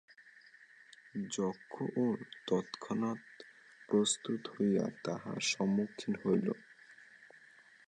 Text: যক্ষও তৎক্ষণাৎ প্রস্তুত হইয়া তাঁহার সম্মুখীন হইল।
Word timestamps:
যক্ষও 1.29 2.05
তৎক্ষণাৎ 2.47 3.21
প্রস্তুত 3.89 4.41
হইয়া 4.55 4.85
তাঁহার 5.03 5.39
সম্মুখীন 5.51 6.13
হইল। 6.23 6.47